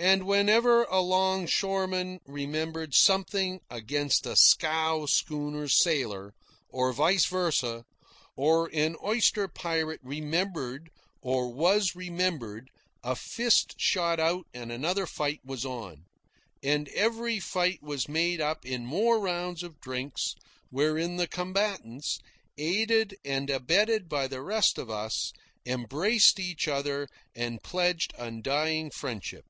[0.00, 6.34] And whenever a longshoreman remembered something against a scow schooner sailor,
[6.68, 7.84] or vice versa,
[8.36, 12.70] or an oyster pirate remembered or was remembered,
[13.02, 16.04] a fist shot out and another fight was on.
[16.62, 20.36] And every fight was made up in more rounds of drinks,
[20.70, 22.20] wherein the combatants,
[22.56, 25.32] aided and abetted by the rest of us,
[25.66, 29.44] embraced each other and pledged undying friendship.